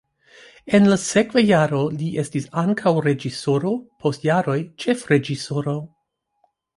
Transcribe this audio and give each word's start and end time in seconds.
En 0.77 0.85
la 0.91 0.95
sekva 1.01 1.41
jaro 1.49 1.81
li 1.99 2.07
estis 2.23 2.47
ankaŭ 2.61 2.93
reĝisoro, 3.07 3.73
post 4.05 4.25
jaroj 4.29 4.57
ĉefreĝisoro. 4.85 5.77